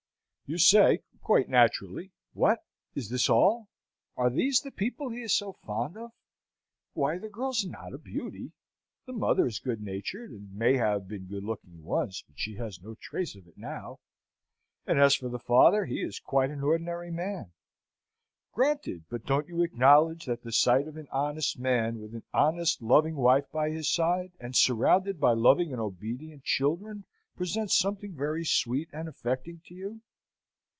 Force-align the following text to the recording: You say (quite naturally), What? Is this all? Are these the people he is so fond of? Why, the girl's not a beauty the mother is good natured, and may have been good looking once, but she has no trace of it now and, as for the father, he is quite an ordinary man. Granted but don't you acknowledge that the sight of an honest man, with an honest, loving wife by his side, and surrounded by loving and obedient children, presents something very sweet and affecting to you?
You 0.47 0.57
say 0.57 1.01
(quite 1.23 1.47
naturally), 1.47 2.11
What? 2.33 2.61
Is 2.93 3.07
this 3.07 3.29
all? 3.29 3.69
Are 4.17 4.29
these 4.29 4.59
the 4.59 4.69
people 4.69 5.07
he 5.07 5.21
is 5.21 5.33
so 5.33 5.53
fond 5.53 5.95
of? 5.95 6.11
Why, 6.91 7.17
the 7.17 7.29
girl's 7.29 7.63
not 7.63 7.93
a 7.93 7.97
beauty 7.97 8.51
the 9.05 9.13
mother 9.13 9.47
is 9.47 9.59
good 9.59 9.81
natured, 9.81 10.29
and 10.31 10.53
may 10.53 10.75
have 10.75 11.07
been 11.07 11.23
good 11.27 11.45
looking 11.45 11.85
once, 11.85 12.23
but 12.27 12.37
she 12.37 12.55
has 12.55 12.81
no 12.81 12.95
trace 12.95 13.33
of 13.33 13.47
it 13.47 13.57
now 13.57 14.01
and, 14.85 14.99
as 14.99 15.15
for 15.15 15.29
the 15.29 15.39
father, 15.39 15.85
he 15.85 16.01
is 16.01 16.19
quite 16.19 16.49
an 16.49 16.61
ordinary 16.63 17.11
man. 17.11 17.53
Granted 18.51 19.05
but 19.09 19.25
don't 19.25 19.47
you 19.47 19.63
acknowledge 19.63 20.25
that 20.25 20.43
the 20.43 20.51
sight 20.51 20.85
of 20.85 20.97
an 20.97 21.07
honest 21.11 21.57
man, 21.57 21.97
with 22.01 22.13
an 22.13 22.23
honest, 22.33 22.81
loving 22.81 23.15
wife 23.15 23.49
by 23.53 23.69
his 23.69 23.89
side, 23.89 24.33
and 24.37 24.53
surrounded 24.53 25.17
by 25.17 25.31
loving 25.31 25.71
and 25.71 25.79
obedient 25.79 26.43
children, 26.43 27.05
presents 27.37 27.73
something 27.73 28.13
very 28.17 28.43
sweet 28.43 28.89
and 28.91 29.07
affecting 29.07 29.61
to 29.67 29.73
you? 29.73 30.01